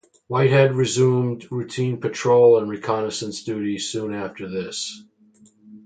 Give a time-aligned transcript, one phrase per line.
[0.25, 4.99] "Whitehead" resumed routine patrol and reconnaissance duty soon after this.